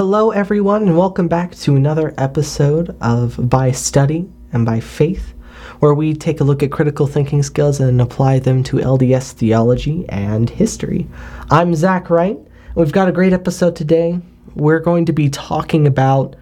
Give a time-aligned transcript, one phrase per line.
[0.00, 5.34] Hello, everyone, and welcome back to another episode of By Study and By Faith,
[5.80, 10.06] where we take a look at critical thinking skills and apply them to LDS theology
[10.08, 11.06] and history.
[11.50, 12.38] I'm Zach Wright.
[12.74, 14.18] We've got a great episode today.
[14.54, 16.34] We're going to be talking about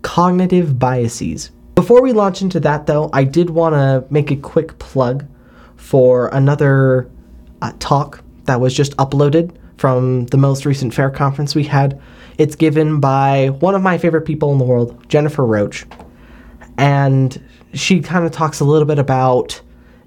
[0.00, 1.50] cognitive biases.
[1.74, 5.26] Before we launch into that, though, I did want to make a quick plug
[5.76, 7.10] for another
[7.60, 12.00] uh, talk that was just uploaded from the most recent fair conference we had.
[12.38, 15.86] It's given by one of my favorite people in the world, Jennifer Roach.
[16.78, 17.40] And
[17.72, 19.60] she kind of talks a little bit about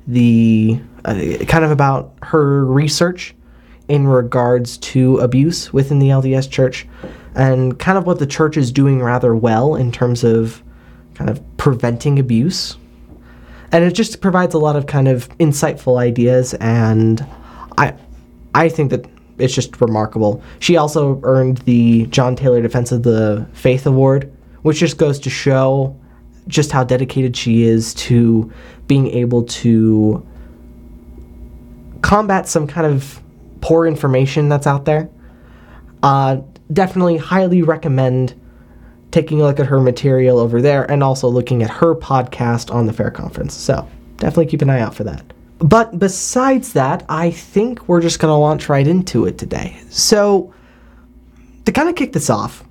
[0.08, 1.16] the uh,
[1.48, 3.34] kind of about her research
[3.88, 6.88] in regards to abuse within the LDS church
[7.36, 10.62] and kind of what the church is doing rather well in terms of
[11.14, 12.78] kind of preventing abuse.
[13.72, 17.26] And it just provides a lot of kind of insightful ideas and
[17.78, 17.94] I
[18.56, 19.06] I think that
[19.40, 20.42] it's just remarkable.
[20.60, 24.32] She also earned the John Taylor Defense of the Faith Award,
[24.64, 25.98] which just goes to show
[26.48, 28.52] just how dedicated she is to
[28.88, 30.26] being able to
[32.02, 33.22] combat some kind of
[33.62, 35.10] poor information that's out there.
[36.04, 36.38] Uh,
[36.72, 38.40] definitely highly recommend
[39.12, 42.86] taking a look at her material over there and also looking at her podcast on
[42.86, 43.54] the Fair Conference.
[43.54, 45.34] So definitely keep an eye out for that.
[45.60, 49.80] But besides that, I think we're just going to launch right into it today.
[49.90, 50.54] So
[51.66, 52.64] to kind of kick this off,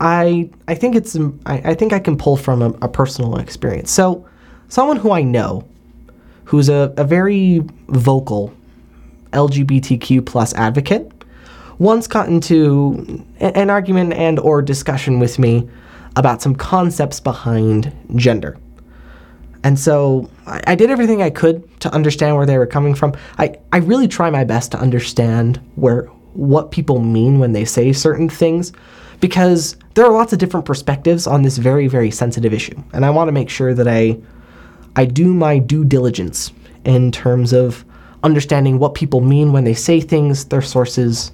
[0.00, 3.90] I I think it's I, I think I can pull from a, a personal experience.
[3.90, 4.26] So
[4.68, 5.68] someone who I know,
[6.44, 8.54] who's a, a very vocal
[9.32, 11.12] LGBTQ plus advocate,
[11.78, 15.68] once got into an argument and or discussion with me
[16.16, 18.56] about some concepts behind gender.
[19.62, 23.14] And so I, I, did everything I could to understand where they were coming from.
[23.38, 27.92] I, I really try my best to understand where what people mean when they say
[27.92, 28.72] certain things
[29.20, 32.82] because there are lots of different perspectives on this very, very sensitive issue.
[32.92, 34.18] And I want to make sure that I
[34.96, 36.52] I do my due diligence
[36.84, 37.84] in terms of
[38.22, 41.32] understanding what people mean when they say things, their sources,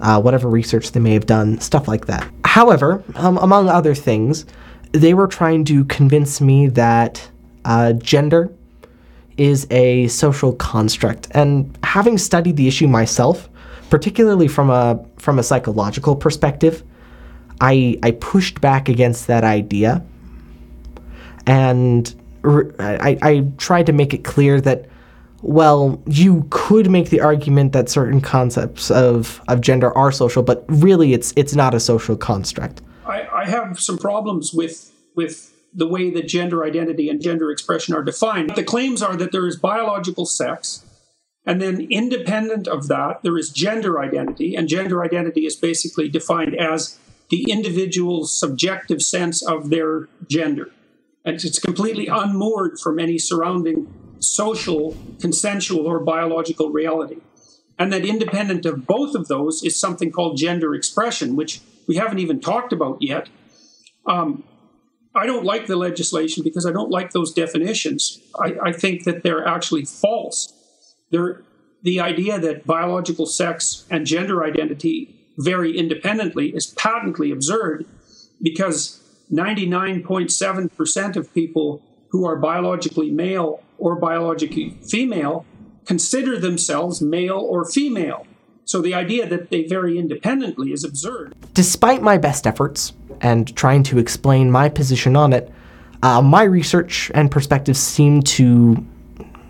[0.00, 2.28] uh, whatever research they may have done, stuff like that.
[2.44, 4.46] However, um, among other things,
[4.92, 7.28] they were trying to convince me that
[7.64, 8.52] uh, gender
[9.36, 11.28] is a social construct.
[11.32, 13.48] And having studied the issue myself,
[13.90, 16.82] particularly from a from a psychological perspective,
[17.60, 20.04] I I pushed back against that idea,
[21.46, 22.14] and
[22.78, 24.86] I, I tried to make it clear that
[25.42, 30.64] well, you could make the argument that certain concepts of, of gender are social, but
[30.68, 32.80] really it's it's not a social construct.
[33.04, 37.94] I, I have some problems with with the way that gender identity and gender expression
[37.94, 38.50] are defined.
[38.56, 40.84] The claims are that there is biological sex,
[41.46, 46.54] and then independent of that, there is gender identity, and gender identity is basically defined
[46.54, 46.98] as
[47.30, 50.70] the individual's subjective sense of their gender.
[51.24, 57.18] And it's completely unmoored from any surrounding social, consensual, or biological reality.
[57.78, 62.18] And that independent of both of those is something called gender expression, which we haven't
[62.18, 63.28] even talked about yet.
[64.06, 64.44] Um,
[65.14, 68.20] I don't like the legislation because I don't like those definitions.
[68.38, 70.52] I, I think that they're actually false.
[71.10, 71.42] They're,
[71.82, 77.84] the idea that biological sex and gender identity vary independently is patently absurd
[78.40, 79.00] because
[79.32, 85.44] 99.7% of people who are biologically male or biologically female
[85.86, 88.26] consider themselves male or female.
[88.64, 91.34] So the idea that they vary independently is absurd.
[91.52, 95.52] Despite my best efforts and trying to explain my position on it,
[96.02, 98.84] uh, my research and perspectives seem to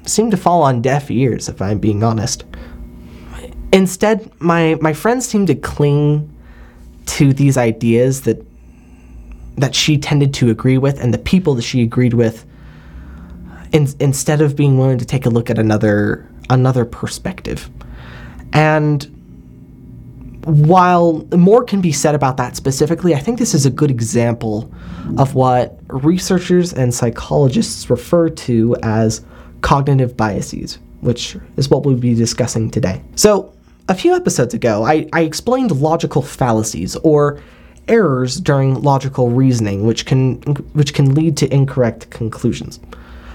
[0.04, 2.44] seem to fall on deaf ears, if I'm being honest.
[3.72, 6.28] Instead, my my friends seem to cling
[7.06, 8.44] to these ideas that
[9.56, 12.44] that she tended to agree with, and the people that she agreed with,
[13.72, 17.70] in, instead of being willing to take a look at another another perspective.
[18.52, 19.04] And
[20.44, 24.72] while more can be said about that specifically, I think this is a good example
[25.18, 29.24] of what researchers and psychologists refer to as
[29.60, 33.02] cognitive biases, which is what we'll be discussing today.
[33.14, 33.52] So,
[33.88, 37.40] a few episodes ago, I, I explained logical fallacies or
[37.88, 40.40] errors during logical reasoning, which can
[40.72, 42.78] which can lead to incorrect conclusions.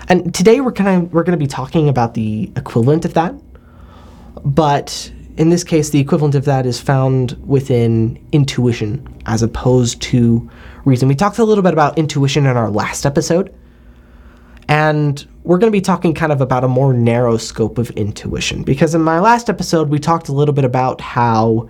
[0.10, 3.36] And today we're kind of we're going to be talking about the equivalent of that,
[4.47, 10.49] but in this case, the equivalent of that is found within intuition as opposed to
[10.85, 11.09] reason.
[11.09, 13.53] We talked a little bit about intuition in our last episode,
[14.69, 18.63] and we're going to be talking kind of about a more narrow scope of intuition
[18.63, 21.69] because in my last episode, we talked a little bit about how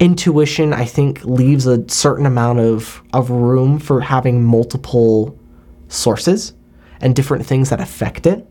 [0.00, 5.38] intuition, I think, leaves a certain amount of, of room for having multiple
[5.86, 6.54] sources
[7.00, 8.48] and different things that affect it.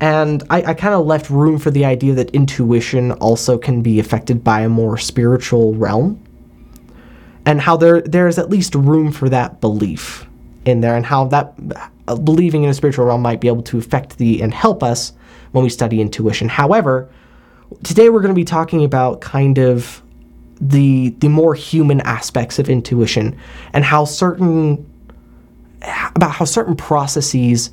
[0.00, 4.00] And I, I kind of left room for the idea that intuition also can be
[4.00, 6.22] affected by a more spiritual realm.
[7.44, 10.26] And how there there's at least room for that belief
[10.64, 11.54] in there, and how that
[12.06, 15.12] uh, believing in a spiritual realm might be able to affect the and help us
[15.52, 16.48] when we study intuition.
[16.48, 17.08] However,
[17.82, 20.02] today we're going to be talking about kind of
[20.60, 23.38] the the more human aspects of intuition
[23.72, 24.86] and how certain
[26.14, 27.70] about how certain processes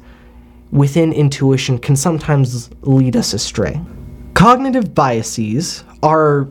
[0.71, 3.79] within intuition can sometimes lead us astray.
[4.33, 6.47] Cognitive biases are,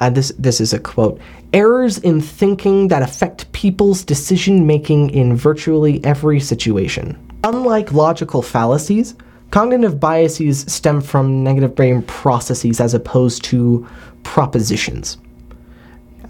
[0.00, 1.20] and this, this is a quote,
[1.52, 7.18] errors in thinking that affect people's decision making in virtually every situation.
[7.44, 9.14] Unlike logical fallacies,
[9.50, 13.86] cognitive biases stem from negative brain processes as opposed to
[14.22, 15.18] propositions.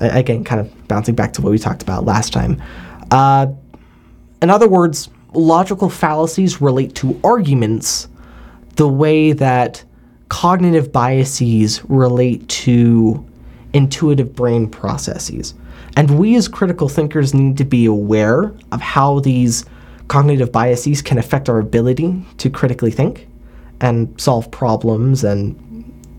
[0.00, 2.62] Again, kind of bouncing back to what we talked about last time.
[3.10, 3.46] Uh,
[4.42, 8.08] in other words, logical fallacies relate to arguments
[8.76, 9.84] the way that
[10.28, 13.24] cognitive biases relate to
[13.72, 15.54] intuitive brain processes.
[15.96, 19.64] And we as critical thinkers need to be aware of how these
[20.08, 23.28] cognitive biases can affect our ability to critically think
[23.80, 25.62] and solve problems and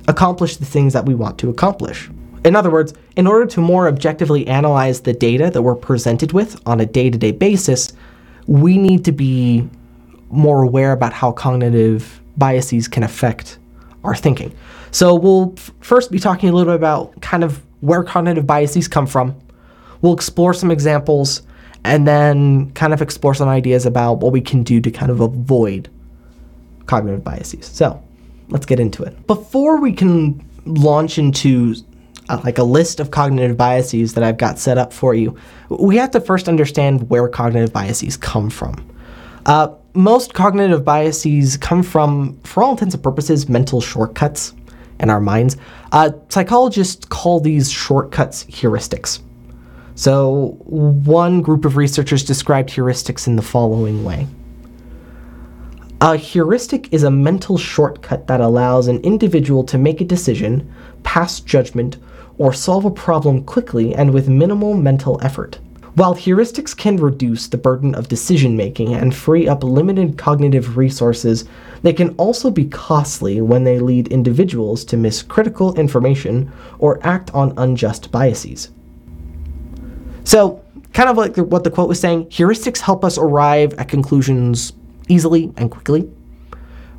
[0.08, 2.10] accomplish the things that we want to accomplish.
[2.46, 6.60] In other words, in order to more objectively analyze the data that we're presented with
[6.66, 7.94] on a day to day basis,
[8.48, 9.70] we need to be
[10.30, 13.60] more aware about how cognitive biases can affect
[14.04, 14.54] our thinking.
[14.92, 18.88] So we'll f- first be talking a little bit about kind of where cognitive biases
[18.88, 19.36] come from.
[20.02, 21.42] We'll explore some examples
[21.84, 25.22] and then kind of explore some ideas about what we can do to kind of
[25.22, 25.90] avoid
[26.86, 27.66] cognitive biases.
[27.66, 28.02] So
[28.50, 29.28] let's get into it.
[29.28, 31.76] Before we can launch into
[32.30, 35.38] uh, like a list of cognitive biases that I've got set up for you,
[35.70, 38.76] we have to first understand where cognitive biases come from.
[39.46, 44.54] Uh, most cognitive biases come from, for all intents and purposes, mental shortcuts
[45.00, 45.58] in our minds.
[45.92, 49.22] Uh, psychologists call these shortcuts heuristics.
[49.96, 54.28] So, one group of researchers described heuristics in the following way
[56.02, 60.72] A heuristic is a mental shortcut that allows an individual to make a decision,
[61.02, 61.98] pass judgment,
[62.38, 65.60] or solve a problem quickly and with minimal mental effort.
[65.98, 71.45] While heuristics can reduce the burden of decision making and free up limited cognitive resources,
[71.81, 77.34] they can also be costly when they lead individuals to miss critical information or act
[77.34, 78.69] on unjust biases.
[80.24, 80.63] So,
[80.94, 84.74] kind of like what the quote was saying, heuristics help us arrive at conclusions
[85.07, 86.01] easily and quickly,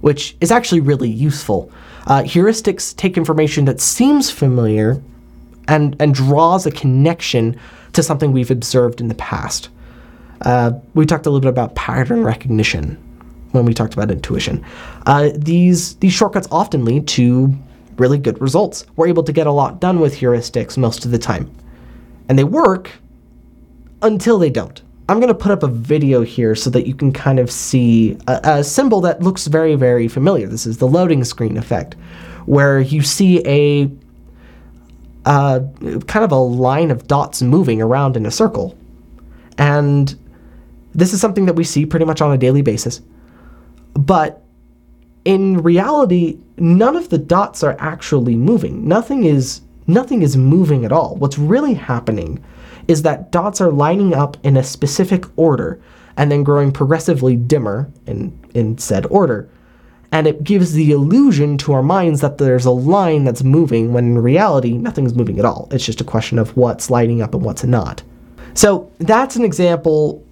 [0.01, 1.71] which is actually really useful.
[2.09, 5.01] Uh, heuristics take information that seems familiar
[5.69, 7.59] and, and draws a connection
[7.93, 9.69] to something we've observed in the past.
[10.43, 12.97] Uh, we talked a little bit about pattern recognition
[13.53, 14.65] when we talked about intuition.
[15.07, 17.55] Uh, these these shortcuts often lead to
[17.97, 18.87] really good results.
[18.97, 21.51] We're able to get a lot done with heuristics most of the time,
[22.29, 22.91] and they work
[24.03, 24.81] until they don't.
[25.09, 28.17] I'm going to put up a video here so that you can kind of see
[28.29, 30.47] a, a symbol that looks very, very familiar.
[30.47, 31.97] This is the loading screen effect,
[32.45, 33.91] where you see a
[35.29, 35.61] uh,
[36.07, 38.77] kind of a line of dots moving around in a circle.
[39.59, 40.19] And
[40.95, 43.03] this is something that we see pretty much on a daily basis.
[43.93, 44.43] But
[45.27, 48.89] in reality, none of the dots are actually moving.
[48.89, 51.15] Nothing is nothing is moving at all.
[51.17, 52.43] What's really happening
[52.89, 55.79] is that dots are lining up in a specific order
[56.17, 59.49] and then growing progressively dimmer in, in said order
[60.11, 64.05] and it gives the illusion to our minds that there's a line that's moving when
[64.05, 65.69] in reality nothing's moving at all.
[65.71, 68.03] It's just a question of what's lighting up and what's not.
[68.55, 70.25] So that's an example,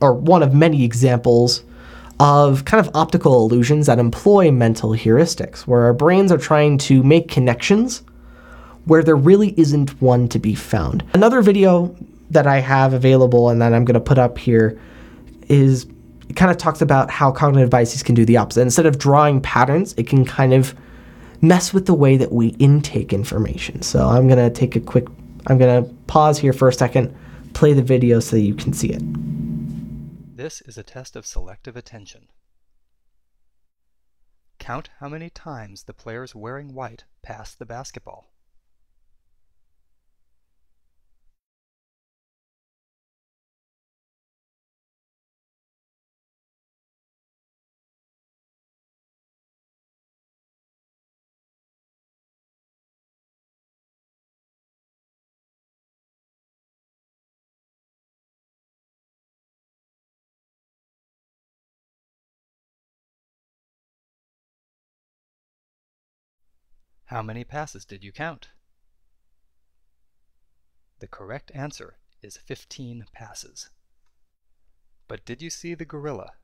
[0.00, 1.62] or one of many examples,
[2.18, 7.02] of kind of optical illusions that employ mental heuristics, where our brains are trying to
[7.02, 8.02] make connections
[8.84, 11.04] where there really isn't one to be found.
[11.14, 11.94] Another video
[12.30, 14.80] that I have available and that I'm going to put up here
[15.48, 15.86] is
[16.30, 18.60] it kind of talks about how cognitive biases can do the opposite.
[18.60, 20.76] Instead of drawing patterns, it can kind of
[21.40, 23.82] mess with the way that we intake information.
[23.82, 25.08] So I'm going to take a quick,
[25.48, 27.12] I'm going to pause here for a second,
[27.52, 29.02] play the video so that you can see it.
[30.36, 32.28] This is a test of selective attention.
[34.60, 38.30] Count how many times the players wearing white pass the basketball.
[67.10, 68.50] How many passes did you count?
[71.00, 73.68] The correct answer is 15 passes.
[75.08, 76.34] But did you see the gorilla?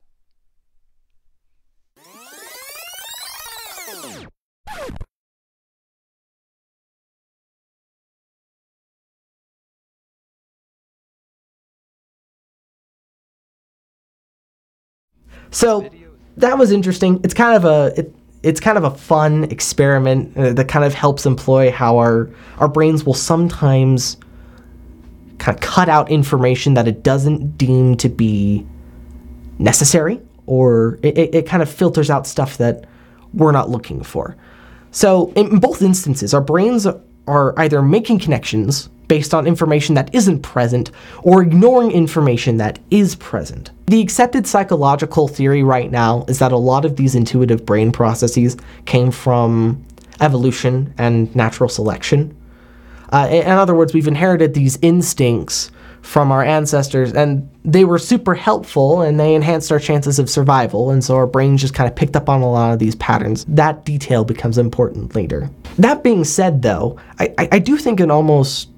[15.49, 15.89] So
[16.35, 17.21] that was interesting.
[17.23, 18.13] It's kind of a it,
[18.47, 22.69] it's kind of a fun experiment uh, that kind of helps employ how our our
[22.69, 24.15] brains will sometimes
[25.37, 28.65] kind of cut out information that it doesn't deem to be
[29.59, 32.85] necessary or it, it, it kind of filters out stuff that
[33.33, 34.37] we're not looking for.
[34.91, 36.87] So in both instances, our brains
[37.27, 40.91] are either making connections based on information that isn't present
[41.23, 43.71] or ignoring information that is present.
[43.87, 48.57] The accepted psychological theory right now is that a lot of these intuitive brain processes
[48.85, 49.83] came from
[50.19, 52.35] evolution and natural selection.
[53.11, 55.71] Uh, in other words, we've inherited these instincts
[56.01, 60.89] from our ancestors, and they were super helpful and they enhanced our chances of survival.
[60.89, 63.43] And so our brains just kind of picked up on a lot of these patterns.
[63.45, 65.49] That detail becomes important later.
[65.77, 68.69] That being said, though, I, I, do think it almost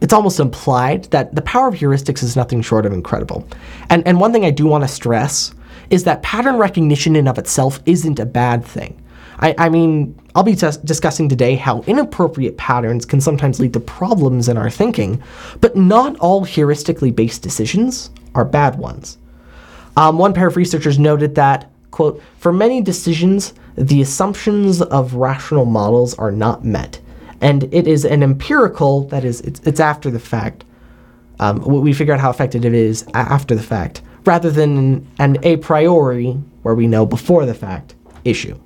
[0.00, 3.46] it's almost implied that the power of heuristics is nothing short of incredible.
[3.90, 5.54] And, and one thing I do want to stress
[5.90, 9.00] is that pattern recognition in of itself isn't a bad thing.
[9.40, 13.80] I, I mean, I'll be t- discussing today how inappropriate patterns can sometimes lead to
[13.80, 15.22] problems in our thinking,
[15.60, 19.18] but not all heuristically based decisions are bad ones.
[19.96, 25.64] Um, one pair of researchers noted that, quote, for many decisions, the assumptions of rational
[25.64, 27.00] models are not met
[27.40, 30.64] and it is an empirical that is it's, it's after the fact.
[31.38, 35.56] Um, we figure out how effective it is after the fact rather than an a
[35.56, 36.32] priori
[36.62, 37.94] where we know before the fact
[38.24, 38.58] issue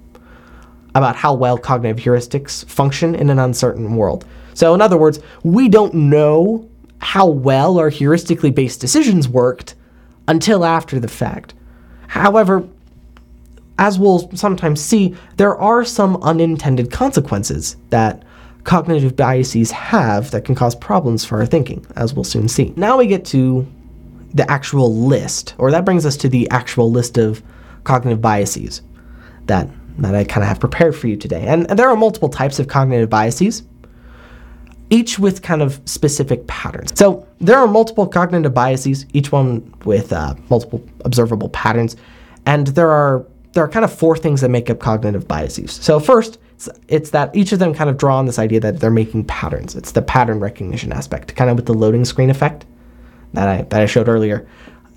[0.96, 4.24] about how well cognitive heuristics function in an uncertain world.
[4.54, 9.74] So in other words we don't know how well our heuristically based decisions worked
[10.26, 11.54] until after the fact.
[12.08, 12.68] However
[13.78, 18.22] as we'll sometimes see, there are some unintended consequences that
[18.64, 22.72] cognitive biases have that can cause problems for our thinking, as we'll soon see.
[22.76, 23.66] Now we get to
[24.32, 27.42] the actual list, or that brings us to the actual list of
[27.84, 28.82] cognitive biases
[29.46, 29.68] that,
[29.98, 31.46] that I kind of have prepared for you today.
[31.46, 33.62] And, and there are multiple types of cognitive biases,
[34.90, 36.92] each with kind of specific patterns.
[36.98, 41.96] So there are multiple cognitive biases, each one with uh, multiple observable patterns,
[42.46, 45.72] and there are there are kind of four things that make up cognitive biases.
[45.72, 48.80] So first, it's, it's that each of them kind of draw on this idea that
[48.80, 49.74] they're making patterns.
[49.74, 52.64] It's the pattern recognition aspect, kind of with the loading screen effect
[53.32, 54.46] that I, that I showed earlier.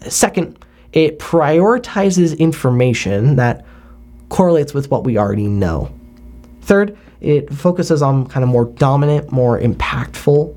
[0.01, 3.65] Second, it prioritizes information that
[4.29, 5.91] correlates with what we already know.
[6.61, 10.55] Third, it focuses on kind of more dominant, more impactful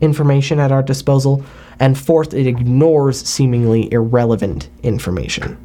[0.00, 1.44] information at our disposal.
[1.80, 5.56] And fourth, it ignores seemingly irrelevant information.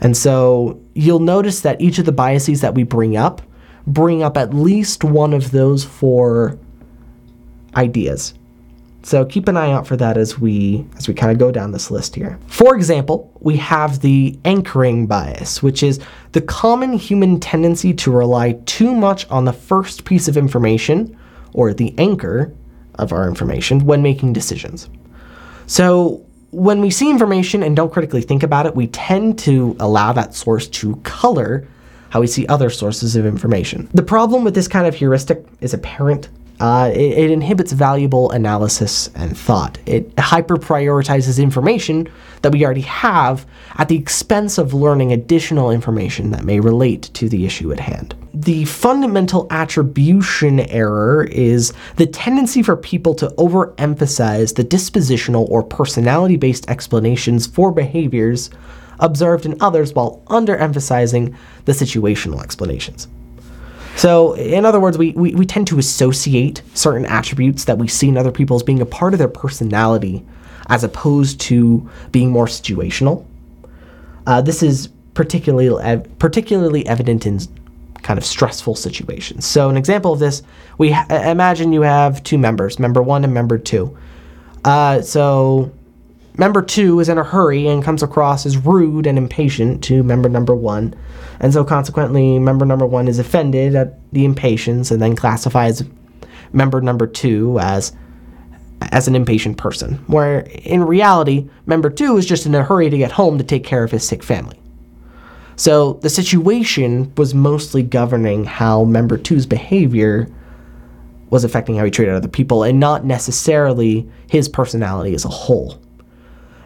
[0.00, 3.40] And so you'll notice that each of the biases that we bring up
[3.86, 6.58] bring up at least one of those four
[7.76, 8.34] ideas.
[9.04, 11.72] So keep an eye out for that as we as we kind of go down
[11.72, 12.38] this list here.
[12.46, 16.00] For example, we have the anchoring bias, which is
[16.32, 21.16] the common human tendency to rely too much on the first piece of information
[21.52, 22.54] or the anchor
[22.96, 24.88] of our information when making decisions.
[25.66, 30.12] So when we see information and don't critically think about it, we tend to allow
[30.12, 31.66] that source to color
[32.12, 33.88] how we see other sources of information.
[33.94, 36.28] The problem with this kind of heuristic is apparent.
[36.60, 39.78] Uh, it, it, inhibits valuable analysis and thought.
[39.86, 42.06] It hyper prioritizes information
[42.42, 43.46] that we already have
[43.78, 48.14] at the expense of learning additional information that may relate to the issue at hand.
[48.34, 56.36] The fundamental attribution error is the tendency for people to overemphasize the dispositional or personality
[56.36, 58.50] based explanations for behaviors
[59.02, 63.08] observed in others while underemphasizing the situational explanations.
[63.96, 68.08] So, in other words, we, we, we, tend to associate certain attributes that we see
[68.08, 70.24] in other people as being a part of their personality
[70.68, 73.26] as opposed to being more situational.
[74.26, 77.38] Uh, this is particularly, ev- particularly evident in
[78.02, 79.44] kind of stressful situations.
[79.44, 80.42] So, an example of this,
[80.78, 83.96] we ha- imagine you have two members, member one and member two.
[84.64, 85.70] Uh, so,
[86.36, 90.28] member two is in a hurry and comes across as rude and impatient to member
[90.28, 90.94] number one.
[91.40, 95.82] And so consequently, member number one is offended at the impatience and then classifies
[96.52, 97.92] member number two as
[98.90, 99.94] as an impatient person.
[100.06, 103.64] Where in reality, member two is just in a hurry to get home to take
[103.64, 104.58] care of his sick family.
[105.56, 110.28] So the situation was mostly governing how member two's behavior
[111.30, 115.80] was affecting how he treated other people and not necessarily his personality as a whole.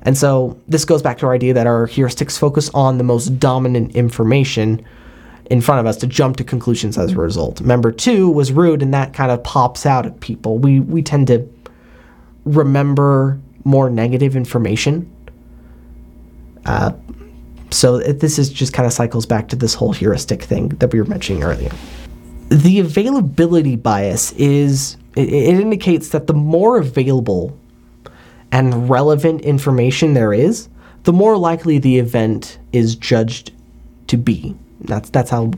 [0.07, 3.39] And so this goes back to our idea that our heuristics focus on the most
[3.41, 4.87] dominant information
[5.51, 7.61] in front of us to jump to conclusions as a result.
[7.61, 10.59] Member two was rude, and that kind of pops out at people.
[10.59, 11.49] We we tend to
[12.45, 15.13] remember more negative information.
[16.65, 16.93] Uh,
[17.71, 20.93] so it, this is just kind of cycles back to this whole heuristic thing that
[20.93, 21.73] we were mentioning earlier.
[22.49, 27.59] The availability bias is it, it indicates that the more available
[28.53, 30.69] and relevant information there is,
[31.05, 33.53] the more likely the event is judged
[34.09, 34.57] to be.
[34.81, 35.53] That's that's how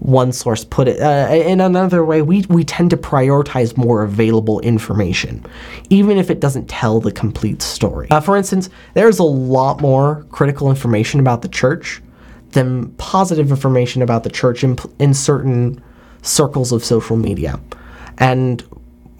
[0.00, 1.00] one source put it.
[1.00, 5.44] Uh, in another way, we, we tend to prioritize more available information,
[5.90, 8.08] even if it doesn't tell the complete story.
[8.10, 12.00] Uh, for instance, there's a lot more critical information about the church
[12.52, 15.82] than positive information about the church in, in certain
[16.22, 17.60] circles of social media.
[18.18, 18.64] And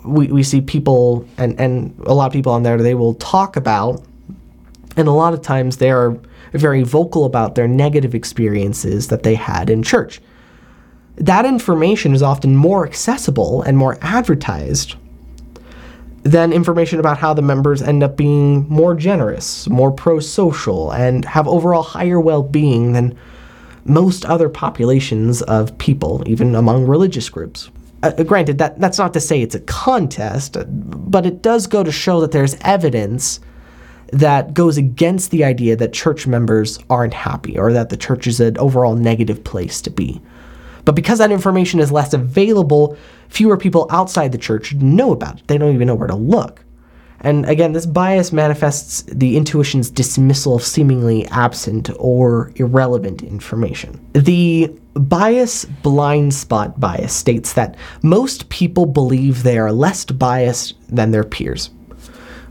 [0.04, 3.56] we, we see people, and, and a lot of people on there, they will talk
[3.56, 4.02] about,
[4.96, 6.18] and a lot of times they are
[6.52, 10.20] very vocal about their negative experiences that they had in church
[11.18, 14.94] that information is often more accessible and more advertised
[16.22, 21.24] than information about how the members end up being more generous, more pro social, and
[21.24, 23.16] have overall higher well being than
[23.84, 27.70] most other populations of people, even among religious groups.
[28.02, 31.90] Uh, granted, that, that's not to say it's a contest, but it does go to
[31.90, 33.40] show that there's evidence
[34.12, 38.40] that goes against the idea that church members aren't happy or that the church is
[38.40, 40.20] an overall negative place to be.
[40.84, 42.96] But because that information is less available,
[43.28, 45.46] fewer people outside the church know about it.
[45.46, 46.64] They don't even know where to look.
[47.20, 54.00] And again, this bias manifests the intuition's dismissal of seemingly absent or irrelevant information.
[54.12, 61.10] The bias blind spot bias states that most people believe they are less biased than
[61.10, 61.70] their peers.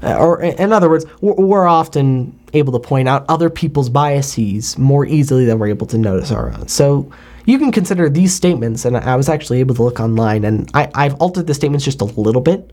[0.03, 5.06] Uh, or, in other words, we're often able to point out other people's biases more
[5.06, 6.67] easily than we're able to notice our own.
[6.67, 7.12] So,
[7.45, 10.91] you can consider these statements, and I was actually able to look online, and I,
[10.93, 12.71] I've altered the statements just a little bit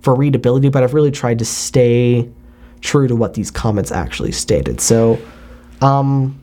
[0.00, 2.28] for readability, but I've really tried to stay
[2.80, 4.80] true to what these comments actually stated.
[4.80, 5.18] So,
[5.80, 6.40] um,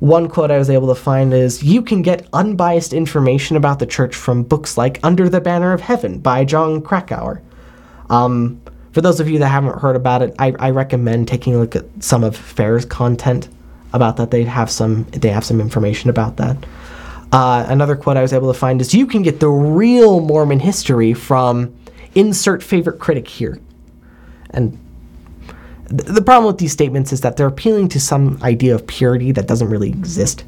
[0.00, 3.86] one quote I was able to find is You can get unbiased information about the
[3.86, 7.42] church from books like Under the Banner of Heaven by Jon Krakauer.
[8.08, 8.60] Um,
[8.92, 11.76] for those of you that haven't heard about it, I, I recommend taking a look
[11.76, 13.48] at some of Fair's content
[13.92, 14.30] about that.
[14.30, 16.56] They have some they have some information about that.
[17.32, 20.60] Uh, another quote I was able to find is, "You can get the real Mormon
[20.60, 21.72] history from
[22.14, 23.60] insert favorite critic here,"
[24.50, 24.78] and
[25.88, 29.32] th- the problem with these statements is that they're appealing to some idea of purity
[29.32, 30.44] that doesn't really exist.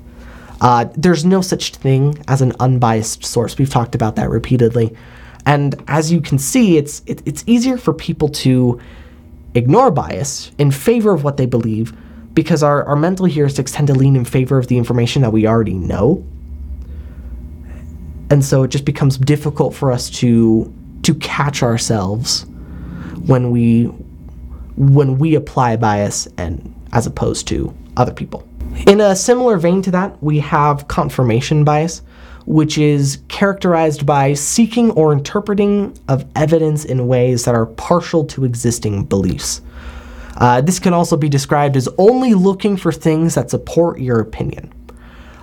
[0.60, 3.58] Uh, there's no such thing as an unbiased source.
[3.58, 4.96] We've talked about that repeatedly,
[5.44, 8.80] and as you can see, it's it, it's easier for people to
[9.54, 11.92] ignore bias in favor of what they believe
[12.34, 15.46] because our, our mental heuristics tend to lean in favor of the information that we
[15.46, 16.24] already know.
[18.30, 22.46] And so it just becomes difficult for us to to catch ourselves
[23.26, 23.84] when we
[24.76, 28.46] when we apply bias and as opposed to other people.
[28.86, 32.02] In a similar vein to that, we have confirmation bias,
[32.46, 38.44] which is characterized by seeking or interpreting of evidence in ways that are partial to
[38.44, 39.60] existing beliefs.
[40.38, 44.72] Uh, this can also be described as only looking for things that support your opinion.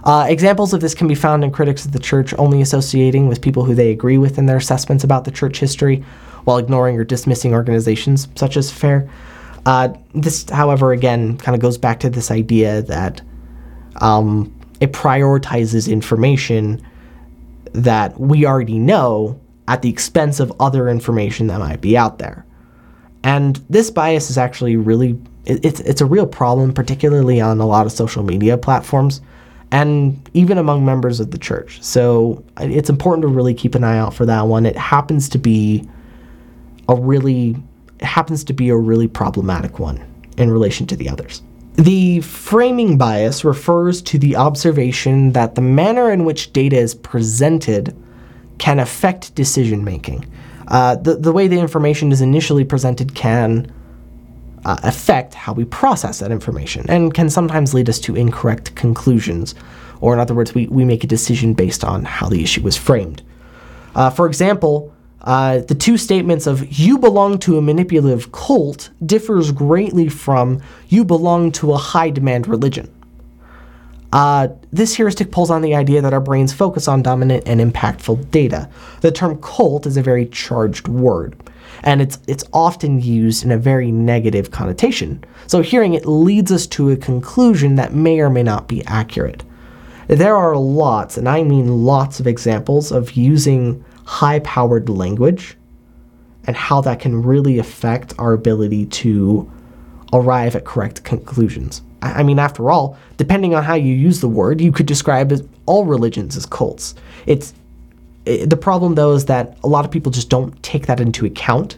[0.04, 3.42] Uh, examples of this can be found in critics of the church only associating with
[3.42, 6.04] people who they agree with in their assessments about the church history,
[6.46, 9.10] while ignoring or dismissing organizations such as FAIR.
[9.66, 13.22] Uh, this, however, again, kind of goes back to this idea that
[13.98, 16.82] um, it prioritizes information
[17.74, 22.46] that we already know at the expense of other information that might be out there.
[23.24, 27.86] And this bias is actually really it's it's a real problem, particularly on a lot
[27.86, 29.22] of social media platforms,
[29.72, 31.82] and even among members of the church.
[31.84, 34.66] So it's important to really keep an eye out for that one.
[34.66, 35.88] It happens to be
[36.88, 37.56] a really
[38.02, 40.04] happens to be a really problematic one
[40.38, 41.42] in relation to the others.
[41.76, 47.96] The framing bias refers to the observation that the manner in which data is presented
[48.58, 50.26] can affect decision making.
[50.68, 53.72] Uh, the, the way the information is initially presented can
[54.70, 59.56] uh, affect how we process that information and can sometimes lead us to incorrect conclusions.
[60.00, 62.78] Or, in other words, we, we make a decision based on how the issue was
[62.78, 63.24] framed.
[63.96, 69.52] Uh, for example, uh, the two statements of you belong to a manipulative cult differs
[69.52, 72.88] greatly from you belong to a high demand religion.
[74.14, 78.30] Uh, this heuristic pulls on the idea that our brains focus on dominant and impactful
[78.30, 78.70] data.
[79.02, 81.36] The term cult is a very charged word,
[81.84, 85.24] and it's it's often used in a very negative connotation.
[85.48, 89.44] So hearing it leads us to a conclusion that may or may not be accurate.
[90.08, 95.56] There are lots, and I mean lots of examples of using high-powered language
[96.46, 99.52] and how that can really affect our ability to
[100.12, 101.84] arrive at correct conclusions.
[102.02, 105.86] I mean, after all, depending on how you use the word, you could describe all
[105.86, 106.96] religions as cults.
[107.26, 107.59] It's it,
[108.26, 111.78] the problem though is that a lot of people just don't take that into account,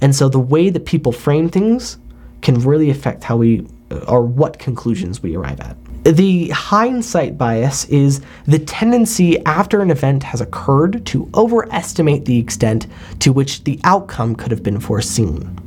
[0.00, 1.98] and so the way that people frame things
[2.42, 3.66] can really affect how we
[4.06, 5.76] or what conclusions we arrive at.
[6.04, 12.86] The hindsight bias is the tendency after an event has occurred to overestimate the extent
[13.20, 15.58] to which the outcome could have been foreseen.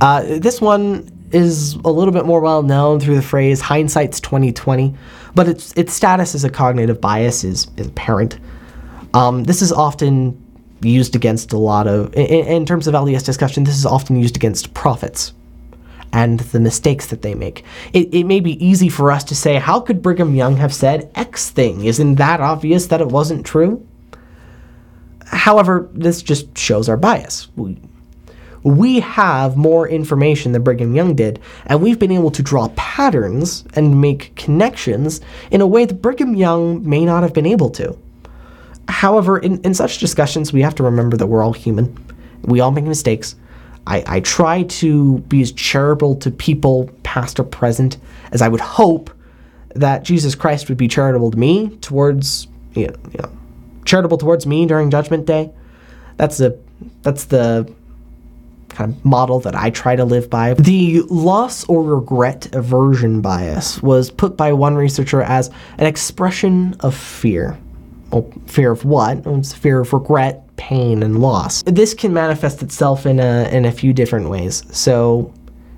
[0.00, 4.94] Uh, this one is a little bit more well known through the phrase hindsight's 2020,
[5.34, 8.38] but its its status as a cognitive bias is, is apparent.
[9.14, 10.44] Um, this is often
[10.80, 14.36] used against a lot of, in, in, terms of LDS discussion, this is often used
[14.36, 15.32] against prophets
[16.12, 17.64] and the mistakes that they make.
[17.92, 21.10] It, it may be easy for us to say, how could Brigham Young have said
[21.14, 21.84] X thing?
[21.84, 23.86] Isn't that obvious that it wasn't true?
[25.26, 27.48] However, this just shows our bias.
[27.56, 27.78] We,
[28.62, 33.64] we have more information than Brigham Young did, and we've been able to draw patterns
[33.74, 37.96] and make connections in a way that Brigham Young may not have been able to.
[38.88, 41.96] However, in, in such discussions, we have to remember that we're all human.
[42.42, 43.36] We all make mistakes.
[43.86, 47.96] I, I try to be as charitable to people, past or present,
[48.32, 49.10] as I would hope
[49.74, 53.38] that Jesus Christ would be charitable to me towards, you know, you know
[53.88, 55.50] charitable towards me during Judgment Day.
[56.16, 56.58] That's the
[57.02, 57.72] that's the
[58.68, 60.54] kind of model that I try to live by.
[60.54, 66.94] The loss or regret aversion bias was put by one researcher as an expression of
[66.94, 67.58] fear.
[68.10, 69.26] Well, fear of what?
[69.26, 71.62] It's fear of regret, pain, and loss.
[71.64, 74.64] This can manifest itself in a in a few different ways.
[74.76, 75.32] So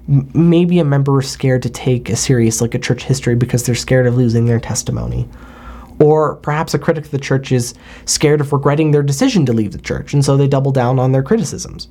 [0.07, 3.75] maybe a member is scared to take a serious look at church history because they're
[3.75, 5.29] scared of losing their testimony.
[6.01, 7.75] Or perhaps a critic of the church is
[8.07, 11.13] scared of regretting their decision to leave the church, and so they double down on
[11.13, 11.89] their criticisms.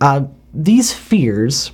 [0.00, 1.72] Uh, these fears,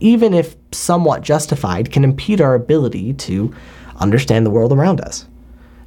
[0.00, 3.54] even if somewhat justified, can impede our ability to
[3.96, 5.26] understand the world around us.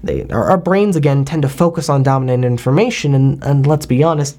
[0.04, 4.04] They, our, our brains, again, tend to focus on dominant information, and, and let's be
[4.04, 4.38] honest,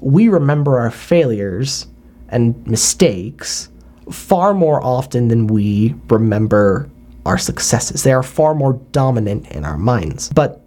[0.00, 1.86] we remember our failures
[2.28, 3.68] and mistakes
[4.10, 6.90] far more often than we remember
[7.24, 8.02] our successes.
[8.02, 10.30] They are far more dominant in our minds.
[10.30, 10.64] But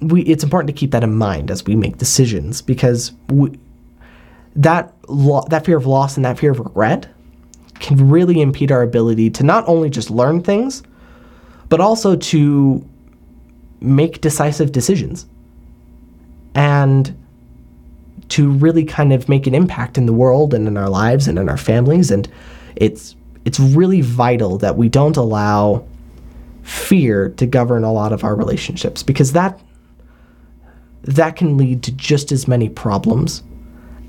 [0.00, 3.58] we, it's important to keep that in mind as we make decisions because we,
[4.56, 7.08] that lo- that fear of loss and that fear of regret
[7.80, 10.82] can really impede our ability to not only just learn things,
[11.68, 12.84] but also to
[13.84, 15.26] make decisive decisions
[16.54, 17.16] and
[18.30, 21.38] to really kind of make an impact in the world and in our lives and
[21.38, 22.10] in our families.
[22.10, 22.28] And
[22.76, 25.86] it's it's really vital that we don't allow
[26.62, 29.60] fear to govern a lot of our relationships because that
[31.02, 33.42] that can lead to just as many problems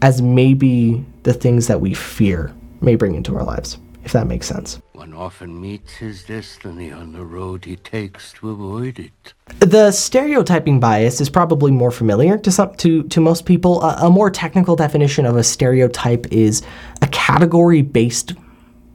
[0.02, 4.46] as maybe the things that we fear may bring into our lives, if that makes
[4.46, 4.80] sense.
[4.94, 9.34] One often meets his destiny on the road he takes to avoid it.
[9.60, 13.82] The stereotyping bias is probably more familiar to some to, to most people.
[13.82, 16.62] a more technical definition of a stereotype is
[17.02, 18.34] a category-based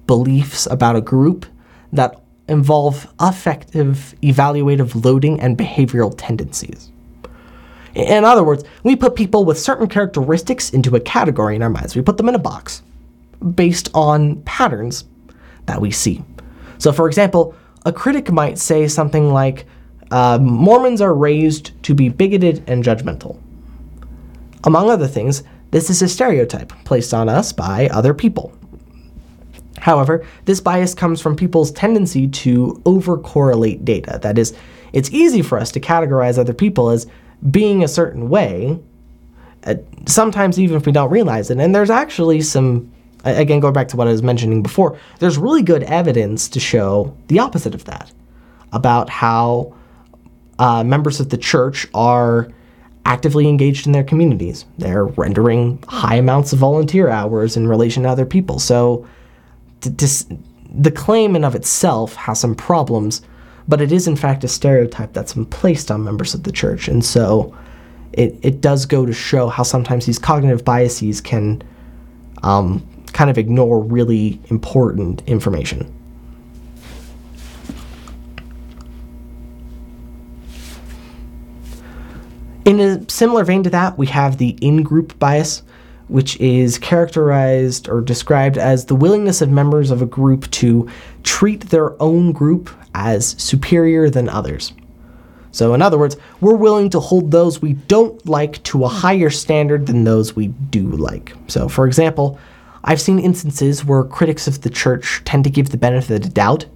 [0.06, 1.44] beliefs about a group
[1.92, 6.92] that involve affective, evaluative loading and behavioral tendencies.
[7.94, 11.96] In other words, we put people with certain characteristics into a category in our minds.
[11.96, 12.82] We put them in a box
[13.54, 15.04] based on patterns
[15.66, 16.22] that we see.
[16.78, 19.66] So, for example, a critic might say something like,
[20.10, 23.38] uh, Mormons are raised to be bigoted and judgmental.
[24.64, 28.52] Among other things, this is a stereotype placed on us by other people.
[29.78, 34.18] However, this bias comes from people's tendency to overcorrelate data.
[34.20, 34.54] That is,
[34.92, 37.06] it's easy for us to categorize other people as
[37.50, 38.78] being a certain way,
[39.64, 39.76] uh,
[40.06, 41.58] sometimes even if we don't realize it.
[41.58, 42.92] And there's actually some,
[43.24, 47.16] again, going back to what I was mentioning before, there's really good evidence to show
[47.28, 48.12] the opposite of that
[48.72, 49.74] about how
[50.58, 52.48] uh, members of the church are
[53.06, 54.64] actively engaged in their communities.
[54.78, 58.58] They're rendering high amounts of volunteer hours in relation to other people.
[58.58, 59.06] So,
[59.80, 60.38] to, to,
[60.72, 63.22] the claim in of itself has some problems
[63.70, 66.88] but it is in fact a stereotype that's been placed on members of the church.
[66.88, 67.56] And so
[68.12, 71.62] it, it does go to show how sometimes these cognitive biases can
[72.42, 75.92] um, kind of ignore really important information.
[82.64, 85.62] In a similar vein to that, we have the in group bias,
[86.08, 90.88] which is characterized or described as the willingness of members of a group to
[91.22, 94.72] treat their own group as superior than others.
[95.52, 99.30] So, in other words, we're willing to hold those we don't like to a higher
[99.30, 101.32] standard than those we do like.
[101.48, 102.38] So, for example,
[102.84, 106.28] I've seen instances where critics of the church tend to give the benefit of the
[106.30, 106.66] doubt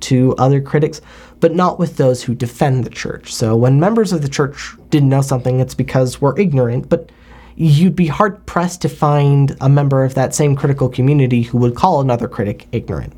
[0.00, 1.00] to other critics,
[1.40, 3.32] but not with those who defend the church.
[3.32, 7.10] So, when members of the church didn't know something, it's because we're ignorant, but
[7.54, 11.76] you'd be hard pressed to find a member of that same critical community who would
[11.76, 13.12] call another critic ignorant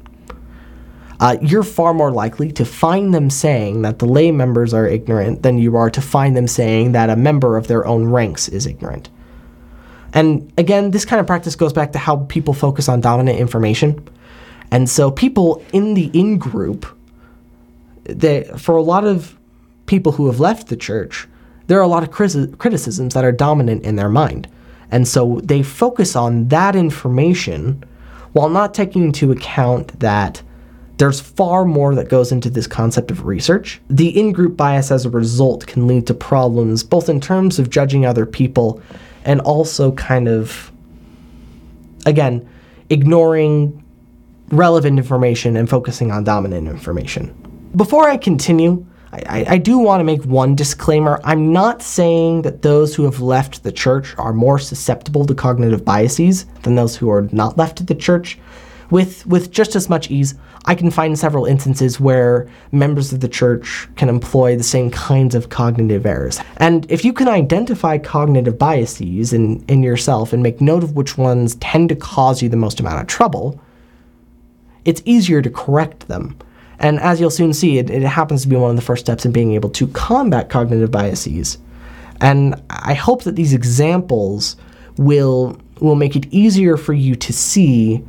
[1.21, 5.43] uh, you're far more likely to find them saying that the lay members are ignorant
[5.43, 8.67] than you are to find them saying that a member of their own ranks is
[8.67, 9.09] ignorant.
[10.15, 14.09] And again, this kind of practice goes back to how people focus on dominant information.
[14.71, 16.87] And so people in the in group,
[18.05, 19.37] they, for a lot of
[19.87, 21.29] people who have left the church,
[21.67, 24.49] there are a lot of criticisms that are dominant in their mind.
[24.91, 27.83] And so they focus on that information
[28.33, 30.43] while not taking into account that
[30.99, 33.81] there's far more that goes into this concept of research.
[33.91, 37.71] The in group bias, as a result, can lead to problems both in terms of
[37.71, 38.81] judging other people
[39.25, 40.71] and also kind of,
[42.07, 42.49] again,
[42.91, 43.83] ignoring
[44.49, 47.35] relevant information and focusing on dominant information.
[47.75, 51.21] Before I continue, I, I, do want to make one disclaimer.
[51.23, 55.85] I'm not saying that those who have left the church are more susceptible to cognitive
[55.85, 58.39] biases than those who are not left the church.
[58.95, 63.29] With, with just as much ease, I can find several instances where members of the
[63.29, 66.41] church can employ the same kinds of cognitive errors.
[66.59, 71.19] And if you can identify cognitive biases in, in yourself and make note of which
[71.19, 73.61] ones tend to cause you the most amount of trouble,
[74.85, 76.39] it's easier to correct them.
[76.79, 79.27] And as you'll soon see, it, it happens to be one of the first steps
[79.27, 81.59] in being able to combat cognitive biases.
[82.21, 84.55] And I hope that these examples
[84.99, 88.05] will will make it easier for you to see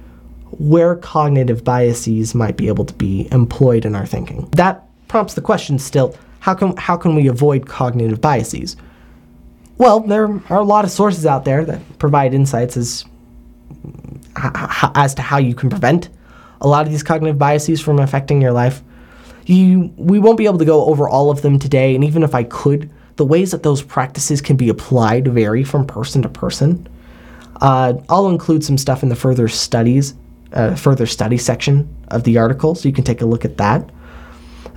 [0.60, 4.48] where cognitive biases might be able to be employed in our thinking.
[4.52, 8.78] That prompts the question still how can, how can we avoid cognitive biases?
[9.78, 13.04] Well, there are a lot of sources out there that provide insights as,
[14.94, 16.10] as to how you can prevent
[16.62, 18.84] a lot of these cognitive biases from affecting your life.
[19.48, 22.36] You, we won't be able to go over all of them today, and even if
[22.36, 26.88] I could, the ways that those practices can be applied vary from person to person.
[27.60, 30.14] Uh, I'll include some stuff in the further studies
[30.54, 33.90] uh, further study section of the article, so you can take a look at that.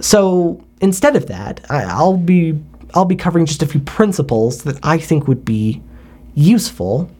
[0.00, 2.58] So instead of that, I, I'll be
[2.94, 5.82] I'll be covering just a few principles that I think would be
[6.34, 7.10] useful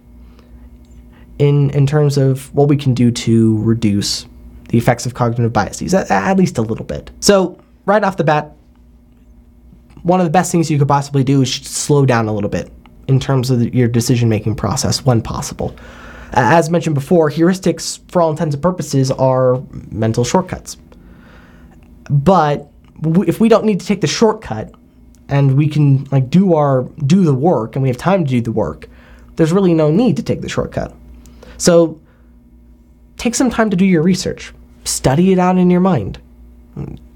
[1.39, 4.27] in in terms of what we can do to reduce
[4.69, 7.11] the effects of cognitive biases, at, at least a little bit.
[7.21, 8.53] So right off the bat,
[10.03, 12.71] one of the best things you could possibly do is slow down a little bit
[13.09, 15.75] in terms of the, your decision making process when possible.
[16.33, 20.77] As mentioned before, heuristics, for all intents and purposes, are mental shortcuts.
[22.11, 22.71] But
[23.03, 24.75] if we don't need to take the shortcut
[25.29, 28.41] and we can like do our do the work and we have time to do
[28.41, 28.89] the work,
[29.37, 30.95] there's really no need to take the shortcut.
[31.59, 32.01] So
[33.17, 34.53] take some time to do your research.
[34.85, 36.19] Study it out in your mind.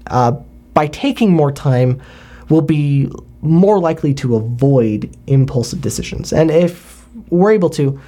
[0.07, 0.31] Uh,
[0.73, 2.01] by taking more time,
[2.49, 6.31] we'll be more likely to avoid impulsive decisions.
[6.31, 7.99] And if we're able to,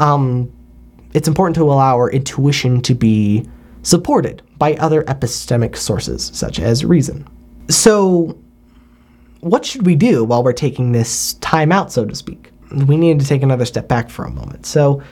[0.00, 0.50] um,
[1.14, 3.46] it's important to allow our intuition to be
[3.82, 7.28] supported by other epistemic sources, such as reason.
[7.68, 8.38] So,
[9.40, 12.50] what should we do while we're taking this time out, so to speak?
[12.72, 14.66] We need to take another step back for a moment.
[14.66, 15.02] So,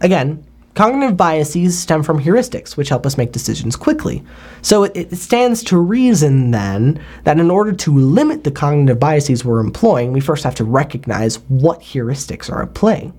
[0.00, 0.44] again,
[0.74, 4.24] cognitive biases stem from heuristics, which help us make decisions quickly.
[4.62, 9.44] So, it, it stands to reason then that in order to limit the cognitive biases
[9.44, 13.12] we're employing, we first have to recognize what heuristics are at play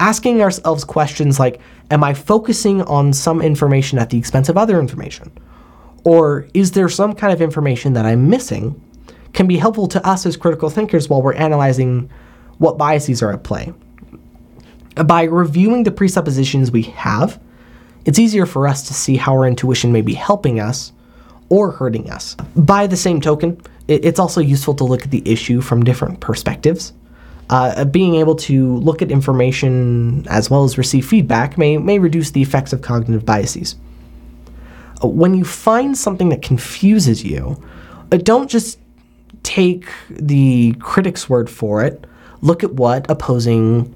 [0.00, 1.60] asking ourselves questions like
[1.92, 5.30] Am I focusing on some information at the expense of other information?
[6.04, 8.80] Or is there some kind of information that I'm missing?
[9.32, 12.08] Can be helpful to us as critical thinkers while we're analyzing
[12.58, 13.72] what biases are at play.
[15.04, 17.40] By reviewing the presuppositions we have,
[18.04, 20.92] it's easier for us to see how our intuition may be helping us
[21.48, 22.36] or hurting us.
[22.54, 26.92] By the same token, it's also useful to look at the issue from different perspectives
[27.50, 32.30] uh, being able to look at information as well as receive feedback may, may reduce
[32.30, 33.74] the effects of cognitive biases.
[35.02, 37.60] Uh, when you find something that confuses you,
[38.12, 38.78] uh, don't just
[39.42, 42.06] take the critic's word for it.
[42.40, 43.94] Look at what opposing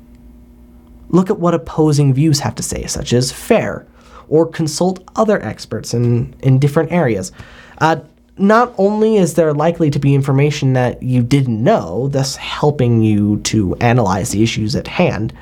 [1.11, 3.87] look at what opposing views have to say, such as fair,
[4.29, 7.31] or consult other experts in, in different areas.
[7.79, 8.01] Uh,
[8.37, 13.39] not only is there likely to be information that you didn't know, thus helping you
[13.41, 15.33] to analyze the issues at hand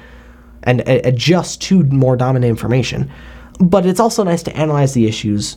[0.65, 3.11] and adjust to more dominant information,
[3.59, 5.57] but it's also nice to analyze the issues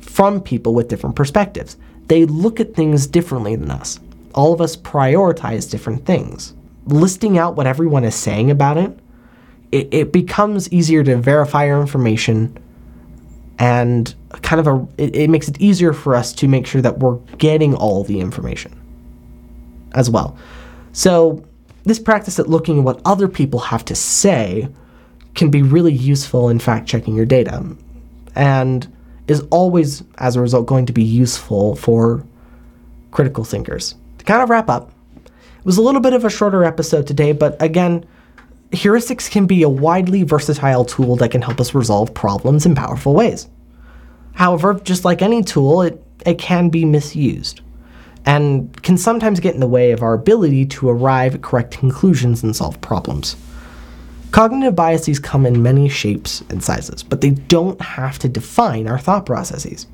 [0.00, 1.76] from people with different perspectives.
[2.08, 4.00] They look at things differently than us.
[4.34, 6.52] All of us prioritize different things.
[6.86, 8.98] Listing out what everyone is saying about it,
[9.70, 12.58] it, it becomes easier to verify your information
[13.58, 16.98] and kind of a it, it makes it easier for us to make sure that
[16.98, 18.78] we're getting all the information
[19.94, 20.36] as well.
[20.92, 21.44] So
[21.84, 24.68] this practice at looking at what other people have to say
[25.34, 27.64] can be really useful in fact checking your data
[28.34, 28.92] and
[29.28, 32.24] is always as a result going to be useful for
[33.10, 33.94] critical thinkers.
[34.18, 34.92] To kind of wrap up,
[35.24, 38.04] it was a little bit of a shorter episode today, but again,
[38.72, 43.14] heuristics can be a widely versatile tool that can help us resolve problems in powerful
[43.14, 43.48] ways.
[44.34, 47.60] However, just like any tool, it, it can be misused
[48.24, 52.42] and can sometimes get in the way of our ability to arrive at correct conclusions
[52.42, 53.36] and solve problems.
[54.30, 58.98] Cognitive biases come in many shapes and sizes, but they don't have to define our
[58.98, 59.86] thought processes.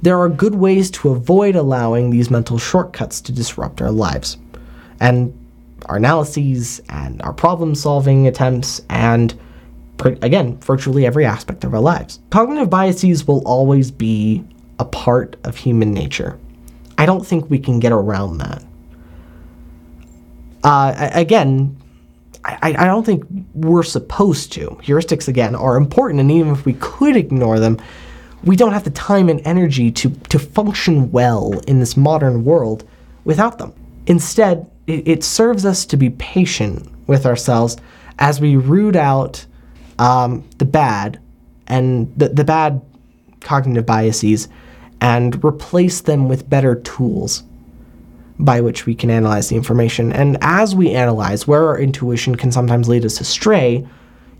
[0.00, 4.38] There are good ways to avoid allowing these mental shortcuts to disrupt our lives
[4.98, 5.32] and
[5.86, 9.38] our analyses and our problem solving attempts and
[10.22, 12.20] again, virtually every aspect of our lives.
[12.30, 14.44] Cognitive biases will always be
[14.78, 16.38] a part of human nature.
[16.98, 18.64] I don't think we can get around that.
[20.64, 21.76] Uh, again,
[22.44, 24.70] I, I don't think we're supposed to.
[24.82, 27.78] Heuristics, again, are important, and even if we could ignore them,
[28.42, 32.84] we don't have the time and energy to, to function well in this modern world
[33.24, 33.72] without them.
[34.06, 37.76] Instead, it, it serves us to be patient with ourselves
[38.18, 39.44] as we root out
[39.98, 41.20] um, the bad
[41.66, 42.80] and the, the bad
[43.40, 44.48] cognitive biases
[45.00, 47.42] and replace them with better tools
[48.38, 50.12] by which we can analyze the information.
[50.12, 53.86] And as we analyze where our intuition can sometimes lead us astray,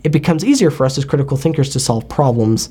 [0.03, 2.69] it becomes easier for us as critical thinkers to solve problems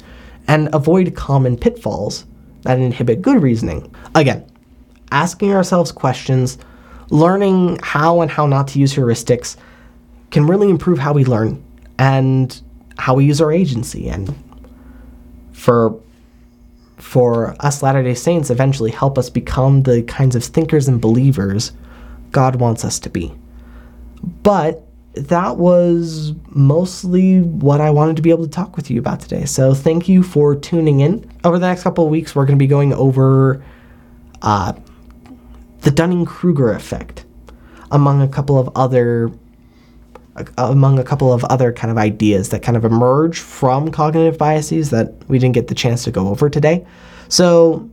[0.49, 2.27] and avoid common pitfalls
[2.63, 3.95] that inhibit good reasoning.
[4.15, 4.45] Again,
[5.11, 6.59] asking ourselves questions,
[7.13, 9.57] learning how and how not to use heuristics
[10.31, 11.63] can really improve how we learn
[11.99, 12.63] and
[12.97, 14.35] how we use our agency and
[15.53, 16.01] for
[16.97, 21.73] for us Latter-day Saints eventually help us become the kinds of thinkers and believers
[22.31, 23.35] God wants us to be.
[24.43, 24.83] But
[25.15, 29.45] that was mostly what I wanted to be able to talk with you about today.
[29.45, 31.31] So thank you for tuning in.
[31.45, 33.63] Over the next couple of weeks, we're going to be going over
[34.41, 34.73] uh,
[35.83, 37.25] the Dunning Kruger effect,
[37.91, 39.31] among a couple of other
[40.37, 44.39] uh, among a couple of other kind of ideas that kind of emerge from cognitive
[44.39, 46.87] biases that we didn't get the chance to go over today.
[47.29, 47.91] So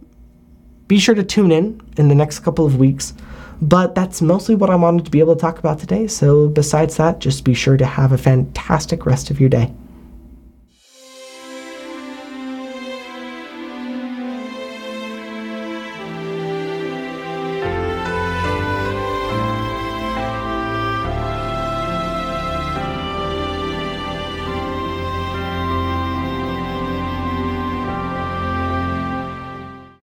[0.87, 3.13] be sure to tune in in the next couple of weeks.
[3.61, 6.07] But that's mostly what I wanted to be able to talk about today.
[6.07, 9.73] So, besides that, just be sure to have a fantastic rest of your day.